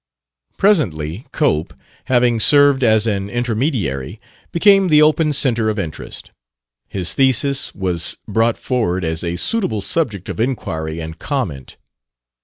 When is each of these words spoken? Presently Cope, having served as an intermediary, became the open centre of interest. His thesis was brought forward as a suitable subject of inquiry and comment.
Presently 0.57 1.27
Cope, 1.31 1.75
having 2.05 2.39
served 2.39 2.83
as 2.83 3.05
an 3.05 3.29
intermediary, 3.29 4.19
became 4.51 4.87
the 4.87 5.03
open 5.03 5.31
centre 5.31 5.69
of 5.69 5.77
interest. 5.77 6.31
His 6.89 7.13
thesis 7.13 7.75
was 7.75 8.17
brought 8.27 8.57
forward 8.57 9.05
as 9.05 9.23
a 9.23 9.35
suitable 9.35 9.81
subject 9.81 10.27
of 10.27 10.39
inquiry 10.39 10.99
and 10.99 11.19
comment. 11.19 11.77